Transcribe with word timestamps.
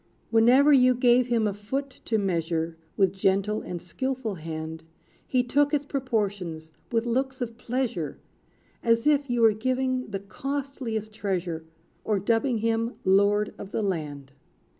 Whenever 0.31 0.73
you 0.73 0.95
gave 0.95 1.27
him 1.27 1.45
a 1.45 1.53
foot 1.53 1.99
to 2.05 2.17
measure. 2.17 2.75
With 2.97 3.13
gentle 3.13 3.61
and 3.61 3.79
skilful 3.79 4.33
hand, 4.33 4.81
He 5.27 5.43
took 5.43 5.75
its 5.75 5.85
proportions, 5.85 6.71
with 6.91 7.05
looks 7.05 7.39
of 7.39 7.55
pleasure, 7.59 8.17
As 8.81 9.05
if 9.05 9.29
you 9.29 9.41
were 9.41 9.53
giving 9.53 10.07
the 10.07 10.19
costliest 10.19 11.13
treasure, 11.13 11.65
Or 12.03 12.17
dubbing 12.19 12.57
him 12.57 12.95
lord 13.05 13.53
of 13.59 13.69
the 13.69 13.83
land. 13.83 14.31